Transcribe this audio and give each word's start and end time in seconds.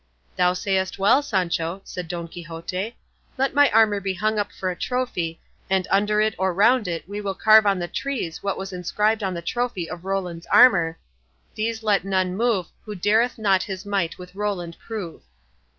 "Thou 0.35 0.53
sayest 0.53 0.97
well, 0.97 1.21
Sancho," 1.21 1.79
said 1.83 2.07
Don 2.07 2.27
Quixote; 2.27 2.97
"let 3.37 3.53
my 3.53 3.69
armour 3.69 3.99
be 3.99 4.15
hung 4.15 4.39
up 4.39 4.51
for 4.51 4.71
a 4.71 4.75
trophy, 4.75 5.39
and 5.69 5.87
under 5.91 6.19
it 6.19 6.33
or 6.39 6.55
round 6.55 6.87
it 6.87 7.07
we 7.07 7.21
will 7.21 7.35
carve 7.35 7.67
on 7.67 7.77
the 7.77 7.87
trees 7.87 8.41
what 8.41 8.57
was 8.57 8.73
inscribed 8.73 9.21
on 9.21 9.35
the 9.35 9.43
trophy 9.43 9.87
of 9.87 10.03
Roland's 10.03 10.47
armour 10.47 10.97
These 11.53 11.83
let 11.83 12.03
none 12.03 12.35
move 12.35 12.65
Who 12.85 12.95
dareth 12.95 13.37
not 13.37 13.61
his 13.61 13.85
might 13.85 14.17
with 14.17 14.33
Roland 14.33 14.75
prove." 14.79 15.21